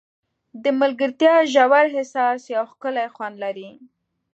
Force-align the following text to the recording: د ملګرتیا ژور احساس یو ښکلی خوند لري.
د 0.63 0.65
ملګرتیا 0.81 1.35
ژور 1.53 1.85
احساس 1.97 2.41
یو 2.55 2.63
ښکلی 2.71 3.07
خوند 3.15 3.35
لري. 3.43 3.69